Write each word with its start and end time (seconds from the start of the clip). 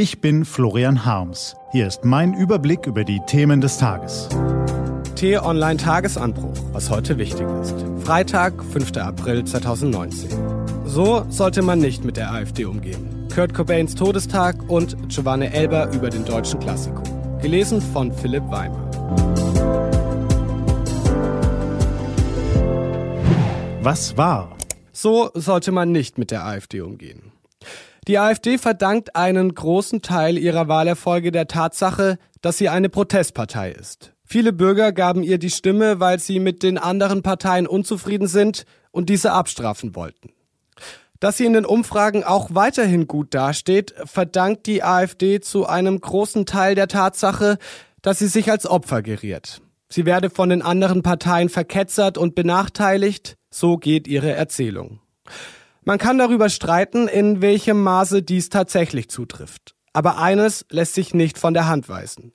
Ich 0.00 0.20
bin 0.20 0.44
Florian 0.44 1.04
Harms. 1.04 1.56
Hier 1.72 1.88
ist 1.88 2.04
mein 2.04 2.32
Überblick 2.32 2.86
über 2.86 3.02
die 3.02 3.18
Themen 3.26 3.60
des 3.60 3.78
Tages. 3.78 4.28
T-Online 5.16 5.76
Tagesanbruch, 5.76 6.54
was 6.70 6.88
heute 6.88 7.18
wichtig 7.18 7.44
ist. 7.60 7.74
Freitag, 8.04 8.62
5. 8.62 8.96
April 8.96 9.42
2019. 9.42 10.30
So 10.84 11.26
sollte 11.30 11.62
man 11.62 11.80
nicht 11.80 12.04
mit 12.04 12.16
der 12.16 12.30
AfD 12.32 12.64
umgehen. 12.64 13.26
Kurt 13.34 13.52
Cobains 13.52 13.96
Todestag 13.96 14.70
und 14.70 14.96
Giovanni 15.08 15.46
Elber 15.46 15.90
über 15.92 16.10
den 16.10 16.24
deutschen 16.24 16.60
Klassiker. 16.60 17.02
Gelesen 17.42 17.82
von 17.82 18.12
Philipp 18.12 18.48
Weimer. 18.52 18.88
Was 23.82 24.16
war? 24.16 24.56
So 24.92 25.32
sollte 25.34 25.72
man 25.72 25.90
nicht 25.90 26.18
mit 26.18 26.30
der 26.30 26.46
AfD 26.46 26.82
umgehen. 26.82 27.32
Die 28.08 28.18
AfD 28.18 28.56
verdankt 28.56 29.16
einen 29.16 29.54
großen 29.54 30.00
Teil 30.00 30.38
ihrer 30.38 30.66
Wahlerfolge 30.66 31.30
der 31.30 31.46
Tatsache, 31.46 32.16
dass 32.40 32.56
sie 32.56 32.70
eine 32.70 32.88
Protestpartei 32.88 33.70
ist. 33.70 34.14
Viele 34.24 34.54
Bürger 34.54 34.92
gaben 34.92 35.22
ihr 35.22 35.36
die 35.36 35.50
Stimme, 35.50 36.00
weil 36.00 36.18
sie 36.18 36.40
mit 36.40 36.62
den 36.62 36.78
anderen 36.78 37.22
Parteien 37.22 37.66
unzufrieden 37.66 38.26
sind 38.26 38.64
und 38.92 39.10
diese 39.10 39.32
abstrafen 39.32 39.94
wollten. 39.94 40.30
Dass 41.20 41.36
sie 41.36 41.44
in 41.44 41.52
den 41.52 41.66
Umfragen 41.66 42.24
auch 42.24 42.54
weiterhin 42.54 43.08
gut 43.08 43.34
dasteht, 43.34 43.94
verdankt 44.04 44.66
die 44.66 44.82
AfD 44.82 45.40
zu 45.40 45.66
einem 45.66 46.00
großen 46.00 46.46
Teil 46.46 46.74
der 46.74 46.88
Tatsache, 46.88 47.58
dass 48.00 48.20
sie 48.20 48.28
sich 48.28 48.50
als 48.50 48.64
Opfer 48.66 49.02
geriert. 49.02 49.60
Sie 49.90 50.06
werde 50.06 50.30
von 50.30 50.48
den 50.48 50.62
anderen 50.62 51.02
Parteien 51.02 51.50
verketzert 51.50 52.16
und 52.16 52.34
benachteiligt, 52.34 53.36
so 53.50 53.76
geht 53.76 54.08
ihre 54.08 54.32
Erzählung. 54.32 55.00
Man 55.88 55.96
kann 55.96 56.18
darüber 56.18 56.50
streiten, 56.50 57.08
in 57.08 57.40
welchem 57.40 57.82
Maße 57.82 58.22
dies 58.22 58.50
tatsächlich 58.50 59.08
zutrifft. 59.08 59.74
Aber 59.94 60.18
eines 60.18 60.66
lässt 60.68 60.92
sich 60.92 61.14
nicht 61.14 61.38
von 61.38 61.54
der 61.54 61.66
Hand 61.66 61.88
weisen. 61.88 62.34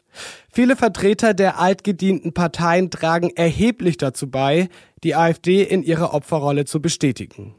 Viele 0.52 0.76
Vertreter 0.76 1.36
der 1.36 1.60
altgedienten 1.60 2.34
Parteien 2.34 2.90
tragen 2.90 3.30
erheblich 3.30 3.98
dazu 3.98 4.28
bei, 4.28 4.70
die 5.04 5.14
AfD 5.14 5.62
in 5.62 5.84
ihrer 5.84 6.16
Opferrolle 6.16 6.66
zu 6.66 6.82
bestätigen. 6.82 7.54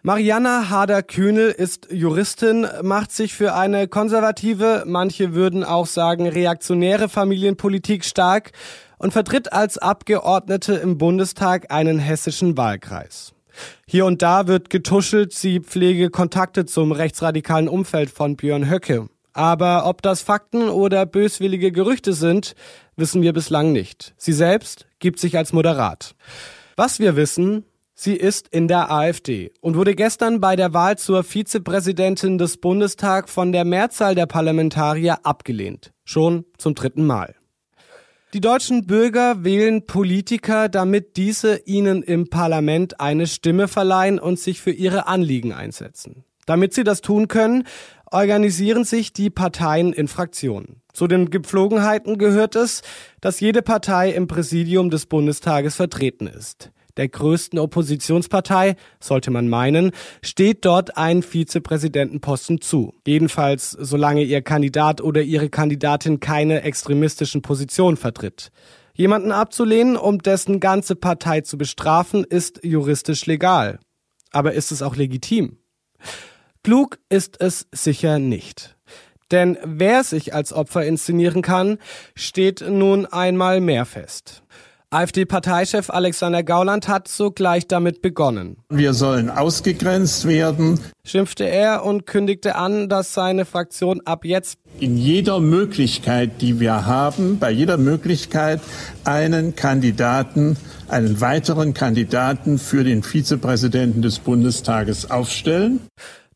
Mariana 0.00 0.70
Harder-Kühnel 0.70 1.50
ist 1.50 1.88
Juristin, 1.90 2.66
macht 2.80 3.12
sich 3.12 3.34
für 3.34 3.54
eine 3.54 3.86
konservative, 3.86 4.84
manche 4.86 5.34
würden 5.34 5.62
auch 5.62 5.86
sagen 5.86 6.26
reaktionäre 6.26 7.10
Familienpolitik 7.10 8.06
stark 8.06 8.52
und 8.96 9.12
vertritt 9.12 9.52
als 9.52 9.76
Abgeordnete 9.76 10.72
im 10.76 10.96
Bundestag 10.96 11.70
einen 11.70 11.98
hessischen 11.98 12.56
Wahlkreis. 12.56 13.34
Hier 13.86 14.06
und 14.06 14.22
da 14.22 14.46
wird 14.46 14.70
getuschelt, 14.70 15.32
sie 15.32 15.60
pflege 15.60 16.10
Kontakte 16.10 16.66
zum 16.66 16.92
rechtsradikalen 16.92 17.68
Umfeld 17.68 18.10
von 18.10 18.36
Björn 18.36 18.70
Höcke. 18.70 19.08
Aber 19.32 19.86
ob 19.86 20.02
das 20.02 20.20
Fakten 20.20 20.68
oder 20.68 21.06
böswillige 21.06 21.70
Gerüchte 21.70 22.12
sind, 22.12 22.54
wissen 22.96 23.22
wir 23.22 23.32
bislang 23.32 23.72
nicht. 23.72 24.14
Sie 24.16 24.32
selbst 24.32 24.86
gibt 24.98 25.20
sich 25.20 25.36
als 25.36 25.52
moderat. 25.52 26.16
Was 26.74 26.98
wir 26.98 27.14
wissen, 27.14 27.64
sie 27.94 28.14
ist 28.14 28.48
in 28.48 28.68
der 28.68 28.90
AfD 28.90 29.52
und 29.60 29.76
wurde 29.76 29.94
gestern 29.94 30.40
bei 30.40 30.56
der 30.56 30.74
Wahl 30.74 30.98
zur 30.98 31.22
Vizepräsidentin 31.22 32.38
des 32.38 32.56
Bundestags 32.56 33.32
von 33.32 33.52
der 33.52 33.64
Mehrzahl 33.64 34.14
der 34.14 34.26
Parlamentarier 34.26 35.18
abgelehnt. 35.24 35.92
Schon 36.04 36.44
zum 36.56 36.74
dritten 36.74 37.06
Mal. 37.06 37.37
Die 38.34 38.40
deutschen 38.40 38.86
Bürger 38.86 39.42
wählen 39.42 39.86
Politiker, 39.86 40.68
damit 40.68 41.16
diese 41.16 41.62
ihnen 41.64 42.02
im 42.02 42.28
Parlament 42.28 43.00
eine 43.00 43.26
Stimme 43.26 43.68
verleihen 43.68 44.18
und 44.18 44.38
sich 44.38 44.60
für 44.60 44.70
ihre 44.70 45.06
Anliegen 45.06 45.54
einsetzen. 45.54 46.24
Damit 46.44 46.74
sie 46.74 46.84
das 46.84 47.00
tun 47.00 47.28
können, 47.28 47.64
organisieren 48.10 48.84
sich 48.84 49.14
die 49.14 49.30
Parteien 49.30 49.94
in 49.94 50.08
Fraktionen. 50.08 50.82
Zu 50.92 51.06
den 51.06 51.30
Gepflogenheiten 51.30 52.18
gehört 52.18 52.54
es, 52.54 52.82
dass 53.22 53.40
jede 53.40 53.62
Partei 53.62 54.10
im 54.10 54.26
Präsidium 54.26 54.90
des 54.90 55.06
Bundestages 55.06 55.76
vertreten 55.76 56.26
ist 56.26 56.70
der 56.98 57.08
größten 57.08 57.58
Oppositionspartei, 57.58 58.76
sollte 59.00 59.30
man 59.30 59.48
meinen, 59.48 59.92
steht 60.20 60.66
dort 60.66 60.98
ein 60.98 61.22
Vizepräsidentenposten 61.22 62.60
zu. 62.60 62.92
Jedenfalls, 63.06 63.70
solange 63.70 64.22
ihr 64.24 64.42
Kandidat 64.42 65.00
oder 65.00 65.22
ihre 65.22 65.48
Kandidatin 65.48 66.20
keine 66.20 66.62
extremistischen 66.62 67.40
Positionen 67.40 67.96
vertritt. 67.96 68.50
Jemanden 68.94 69.32
abzulehnen, 69.32 69.96
um 69.96 70.18
dessen 70.18 70.60
ganze 70.60 70.96
Partei 70.96 71.40
zu 71.40 71.56
bestrafen, 71.56 72.24
ist 72.24 72.64
juristisch 72.64 73.26
legal. 73.26 73.78
Aber 74.32 74.52
ist 74.52 74.72
es 74.72 74.82
auch 74.82 74.96
legitim? 74.96 75.58
Klug 76.64 76.98
ist 77.08 77.40
es 77.40 77.68
sicher 77.72 78.18
nicht. 78.18 78.76
Denn 79.30 79.58
wer 79.64 80.04
sich 80.04 80.34
als 80.34 80.52
Opfer 80.52 80.84
inszenieren 80.84 81.42
kann, 81.42 81.78
steht 82.14 82.62
nun 82.68 83.06
einmal 83.06 83.60
mehr 83.60 83.84
fest. 83.84 84.42
AfD-Parteichef 84.90 85.90
Alexander 85.90 86.42
Gauland 86.42 86.88
hat 86.88 87.08
sogleich 87.08 87.68
damit 87.68 88.00
begonnen. 88.00 88.56
Wir 88.70 88.94
sollen 88.94 89.28
ausgegrenzt 89.28 90.26
werden, 90.26 90.80
schimpfte 91.04 91.44
er 91.44 91.84
und 91.84 92.06
kündigte 92.06 92.54
an, 92.54 92.88
dass 92.88 93.12
seine 93.12 93.44
Fraktion 93.44 94.00
ab 94.06 94.24
jetzt 94.24 94.58
in 94.80 94.96
jeder 94.96 95.40
Möglichkeit, 95.40 96.40
die 96.40 96.58
wir 96.58 96.86
haben, 96.86 97.38
bei 97.38 97.50
jeder 97.50 97.76
Möglichkeit 97.76 98.62
einen 99.04 99.54
Kandidaten, 99.56 100.56
einen 100.88 101.20
weiteren 101.20 101.74
Kandidaten 101.74 102.58
für 102.58 102.82
den 102.82 103.02
Vizepräsidenten 103.02 104.00
des 104.00 104.20
Bundestages 104.20 105.10
aufstellen. 105.10 105.80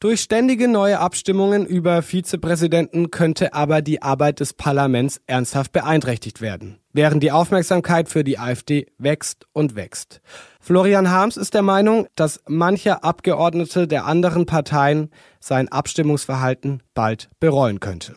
Durch 0.02 0.20
ständige 0.22 0.66
neue 0.66 0.98
Abstimmungen 0.98 1.64
über 1.64 2.02
Vizepräsidenten 2.02 3.12
könnte 3.12 3.54
aber 3.54 3.82
die 3.82 4.02
Arbeit 4.02 4.40
des 4.40 4.52
Parlaments 4.52 5.20
ernsthaft 5.28 5.70
beeinträchtigt 5.70 6.40
werden, 6.40 6.80
während 6.92 7.22
die 7.22 7.30
Aufmerksamkeit 7.30 8.08
für 8.08 8.24
die 8.24 8.36
AfD 8.36 8.88
wächst 8.98 9.46
und 9.52 9.76
wächst. 9.76 10.20
Florian 10.58 11.12
Harms 11.12 11.36
ist 11.36 11.54
der 11.54 11.62
Meinung, 11.62 12.08
dass 12.16 12.40
mancher 12.48 13.04
Abgeordnete 13.04 13.86
der 13.86 14.04
anderen 14.04 14.44
Parteien 14.44 15.08
sein 15.38 15.68
Abstimmungsverhalten 15.68 16.82
bald 16.94 17.30
bereuen 17.38 17.78
könnte. 17.78 18.16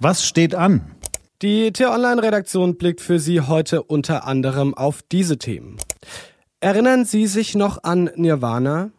Was 0.00 0.26
steht 0.26 0.56
an? 0.56 0.96
Die 1.42 1.70
T-Online-Redaktion 1.70 2.76
blickt 2.76 3.00
für 3.00 3.20
Sie 3.20 3.40
heute 3.40 3.84
unter 3.84 4.26
anderem 4.26 4.74
auf 4.74 5.02
diese 5.12 5.38
Themen. 5.38 5.76
Erinnern 6.58 7.04
Sie 7.04 7.28
sich 7.28 7.54
noch 7.54 7.84
an 7.84 8.10
Nirvana? 8.16 8.90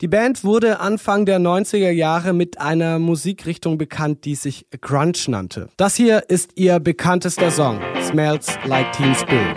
Die 0.00 0.08
Band 0.08 0.44
wurde 0.44 0.80
Anfang 0.80 1.26
der 1.26 1.38
90er 1.38 1.90
Jahre 1.90 2.32
mit 2.32 2.60
einer 2.60 2.98
Musikrichtung 2.98 3.78
bekannt, 3.78 4.24
die 4.24 4.34
sich 4.34 4.66
Grunge 4.80 5.12
nannte. 5.28 5.68
Das 5.76 5.94
hier 5.94 6.24
ist 6.28 6.52
ihr 6.56 6.80
bekanntester 6.80 7.50
Song, 7.50 7.80
Smells 8.02 8.48
Like 8.66 8.92
Teen 8.92 9.14
Spirit. 9.14 9.56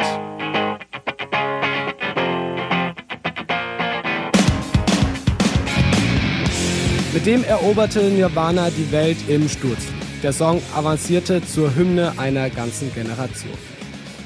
Mit 7.13 7.25
dem 7.25 7.43
eroberte 7.43 8.01
Nirvana 8.09 8.69
die 8.69 8.91
Welt 8.91 9.17
im 9.27 9.47
Sturzflug. 9.47 10.01
Der 10.23 10.33
Song 10.33 10.61
avancierte 10.75 11.45
zur 11.45 11.75
Hymne 11.75 12.13
einer 12.17 12.49
ganzen 12.49 12.93
Generation. 12.93 13.72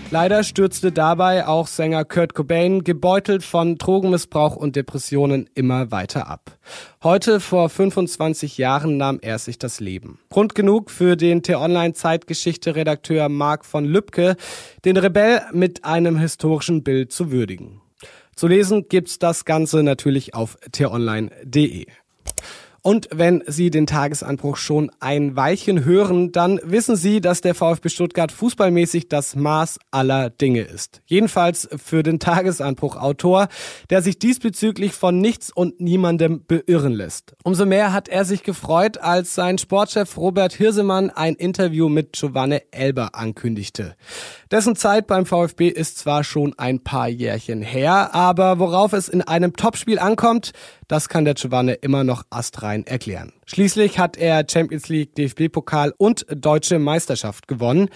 Leider 0.09 0.43
stürzte 0.43 0.93
dabei 0.93 1.47
auch 1.47 1.67
Sänger 1.67 2.05
Kurt 2.05 2.33
Cobain, 2.33 2.85
gebeutelt 2.85 3.43
von 3.43 3.77
Drogenmissbrauch 3.77 4.55
und 4.55 4.77
Depressionen, 4.77 5.49
immer 5.53 5.91
weiter 5.91 6.27
ab. 6.29 6.57
Heute, 7.03 7.41
vor 7.41 7.67
25 7.67 8.57
Jahren, 8.57 8.95
nahm 8.95 9.19
er 9.21 9.37
sich 9.37 9.59
das 9.59 9.81
Leben. 9.81 10.19
Grund 10.29 10.55
genug 10.55 10.91
für 10.91 11.17
den 11.17 11.43
T-Online-Zeitgeschichte-Redakteur 11.43 13.27
Marc 13.27 13.65
von 13.65 13.83
Lübcke, 13.83 14.37
den 14.85 14.95
Rebell 14.95 15.41
mit 15.51 15.83
einem 15.83 16.17
historischen 16.17 16.83
Bild 16.83 17.11
zu 17.11 17.31
würdigen. 17.31 17.81
Zu 18.33 18.47
lesen 18.47 18.87
gibt's 18.87 19.19
das 19.19 19.43
Ganze 19.43 19.83
natürlich 19.83 20.33
auf 20.33 20.57
t-online.de. 20.71 21.85
Und 22.81 23.09
wenn 23.11 23.43
Sie 23.47 23.69
den 23.69 23.87
Tagesanbruch 23.87 24.57
schon 24.57 24.91
ein 24.99 25.35
Weilchen 25.35 25.83
hören, 25.83 26.31
dann 26.31 26.59
wissen 26.63 26.95
Sie, 26.95 27.21
dass 27.21 27.41
der 27.41 27.55
VfB 27.55 27.89
Stuttgart 27.89 28.31
fußballmäßig 28.31 29.09
das 29.09 29.35
Maß 29.35 29.79
aller 29.91 30.29
Dinge 30.29 30.61
ist. 30.61 31.01
Jedenfalls 31.05 31.67
für 31.83 32.03
den 32.03 32.19
Tagesanbruch-Autor, 32.19 33.47
der 33.89 34.01
sich 34.01 34.19
diesbezüglich 34.19 34.93
von 34.93 35.19
nichts 35.19 35.51
und 35.51 35.79
niemandem 35.79 36.43
beirren 36.45 36.93
lässt. 36.93 37.35
Umso 37.43 37.65
mehr 37.65 37.93
hat 37.93 38.07
er 38.07 38.25
sich 38.25 38.43
gefreut, 38.43 38.97
als 38.97 39.35
sein 39.35 39.57
Sportchef 39.57 40.17
Robert 40.17 40.53
Hirsemann 40.53 41.09
ein 41.09 41.35
Interview 41.35 41.89
mit 41.89 42.13
Giovanni 42.13 42.61
Elber 42.71 43.15
ankündigte. 43.15 43.95
Dessen 44.51 44.75
Zeit 44.75 45.07
beim 45.07 45.25
VfB 45.25 45.67
ist 45.67 45.97
zwar 45.97 46.23
schon 46.23 46.53
ein 46.57 46.83
paar 46.83 47.09
Jährchen 47.09 47.61
her, 47.61 48.13
aber 48.15 48.59
worauf 48.59 48.93
es 48.93 49.09
in 49.09 49.21
einem 49.21 49.53
Topspiel 49.53 49.99
ankommt, 49.99 50.51
das 50.87 51.09
kann 51.09 51.25
der 51.25 51.33
Giovanni 51.33 51.73
immer 51.81 52.03
noch 52.03 52.23
astrein 52.29 52.85
erklären. 52.85 53.33
Schließlich 53.45 53.99
hat 53.99 54.17
er 54.17 54.45
Champions 54.49 54.89
League, 54.89 55.15
DFB-Pokal 55.15 55.93
und 55.97 56.25
Deutsche 56.29 56.79
Meisterschaft 56.79 57.47
gewonnen. 57.47 57.89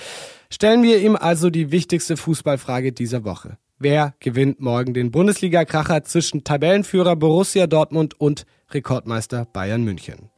Stellen 0.50 0.84
wir 0.84 1.00
ihm 1.00 1.16
also 1.16 1.50
die 1.50 1.72
wichtigste 1.72 2.18
Fußballfrage 2.18 2.92
dieser 2.92 3.24
Woche. 3.24 3.58
Wer 3.80 4.14
gewinnt 4.20 4.60
morgen 4.60 4.94
den 4.94 5.10
Bundesliga-Kracher 5.12 6.04
zwischen 6.04 6.44
Tabellenführer 6.44 7.16
Borussia 7.16 7.66
Dortmund 7.66 8.20
und 8.20 8.46
Rekordmeister 8.70 9.46
Bayern 9.46 9.84
München? 9.84 10.30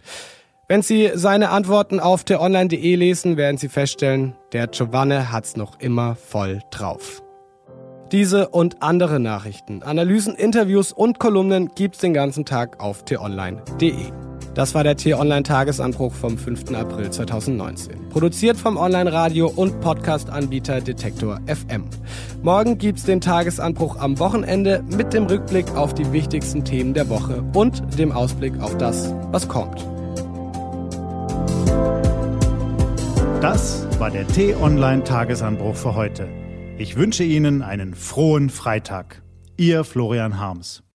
Wenn 0.69 0.81
Sie 0.81 1.11
seine 1.13 1.49
Antworten 1.49 1.99
auf 1.99 2.23
t-online.de 2.23 2.95
lesen, 2.95 3.35
werden 3.35 3.57
Sie 3.57 3.67
feststellen, 3.67 4.35
der 4.53 4.67
Giovanni 4.67 5.19
hat's 5.31 5.57
noch 5.57 5.79
immer 5.79 6.15
voll 6.15 6.61
drauf. 6.71 7.22
Diese 8.13 8.49
und 8.49 8.83
andere 8.83 9.19
Nachrichten, 9.19 9.81
Analysen, 9.81 10.35
Interviews 10.35 10.91
und 10.91 11.17
Kolumnen 11.17 11.71
gibt's 11.73 11.97
den 11.97 12.13
ganzen 12.13 12.45
Tag 12.45 12.79
auf 12.79 13.03
t-online.de. 13.05 13.95
Das 14.53 14.75
war 14.75 14.83
der 14.83 14.95
T-Online-Tagesanbruch 14.97 16.13
vom 16.13 16.37
5. 16.37 16.75
April 16.75 17.09
2019. 17.09 18.09
Produziert 18.09 18.57
vom 18.57 18.77
Online-Radio- 18.77 19.49
und 19.49 19.81
Podcast-Anbieter 19.81 20.79
Detektor 20.81 21.39
FM. 21.47 21.85
Morgen 22.43 22.77
gibt's 22.77 23.01
den 23.01 23.19
Tagesanbruch 23.19 23.97
am 23.97 24.19
Wochenende 24.19 24.83
mit 24.95 25.11
dem 25.11 25.25
Rückblick 25.25 25.75
auf 25.75 25.95
die 25.95 26.11
wichtigsten 26.13 26.63
Themen 26.63 26.93
der 26.93 27.09
Woche 27.09 27.43
und 27.55 27.97
dem 27.97 28.11
Ausblick 28.11 28.61
auf 28.61 28.77
das, 28.77 29.11
was 29.31 29.47
kommt. 29.47 29.83
Das 33.41 33.87
war 33.97 34.11
der 34.11 34.27
T-Online-Tagesanbruch 34.27 35.75
für 35.75 35.95
heute. 35.95 36.42
Ich 36.83 36.97
wünsche 36.97 37.23
Ihnen 37.23 37.61
einen 37.61 37.95
frohen 37.95 38.49
Freitag. 38.49 39.21
Ihr 39.55 39.85
Florian 39.85 40.37
Harms. 40.37 40.83